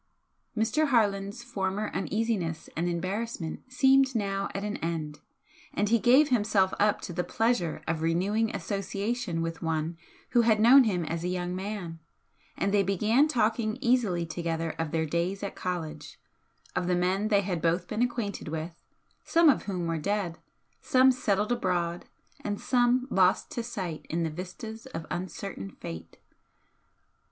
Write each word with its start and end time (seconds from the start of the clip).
Mr. 0.57 0.87
Harland's 0.87 1.43
former 1.43 1.91
uneasiness 1.93 2.71
and 2.75 2.89
embarrassment 2.89 3.61
seemed 3.71 4.15
now 4.15 4.49
at 4.55 4.63
an 4.63 4.77
end, 4.77 5.19
and 5.75 5.89
he 5.89 5.99
gave 5.99 6.29
himself 6.29 6.73
up 6.79 7.01
to 7.01 7.13
the 7.13 7.23
pleasure 7.23 7.83
of 7.87 8.01
renewing 8.01 8.49
association 8.55 9.43
with 9.43 9.61
one 9.61 9.95
who 10.31 10.41
had 10.41 10.59
known 10.59 10.85
him 10.85 11.05
as 11.05 11.23
a 11.23 11.27
young 11.27 11.55
man, 11.55 11.99
and 12.57 12.73
they 12.73 12.81
began 12.81 13.27
talking 13.27 13.77
easily 13.79 14.25
together 14.25 14.71
of 14.79 14.89
their 14.89 15.05
days 15.05 15.43
at 15.43 15.53
college, 15.55 16.19
of 16.75 16.87
the 16.87 16.95
men 16.95 17.27
they 17.27 17.41
had 17.41 17.61
both 17.61 17.87
been 17.87 18.01
acquainted 18.01 18.47
with, 18.47 18.81
some 19.23 19.49
of 19.49 19.65
whom 19.65 19.85
were 19.85 19.99
dead, 19.99 20.39
some 20.81 21.11
settled 21.11 21.51
abroad 21.51 22.05
and 22.43 22.59
some 22.59 23.07
lost 23.11 23.51
to 23.51 23.61
sight 23.61 24.03
in 24.09 24.23
the 24.23 24.31
vistas 24.31 24.87
of 24.87 25.05
uncertain 25.11 25.69
fate. 25.79 26.17